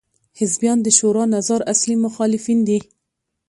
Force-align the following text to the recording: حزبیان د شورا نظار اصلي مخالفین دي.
حزبیان 0.39 0.77
د 0.83 0.87
شورا 0.97 1.23
نظار 1.35 1.61
اصلي 1.73 1.95
مخالفین 2.05 2.59
دي. 2.67 2.79